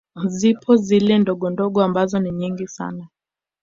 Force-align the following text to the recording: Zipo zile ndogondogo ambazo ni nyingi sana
Zipo 0.25 0.75
zile 0.75 1.19
ndogondogo 1.19 1.83
ambazo 1.83 2.19
ni 2.19 2.31
nyingi 2.31 2.67
sana 2.67 3.07